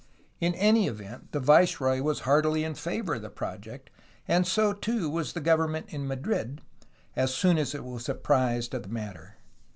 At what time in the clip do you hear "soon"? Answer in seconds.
7.35-7.59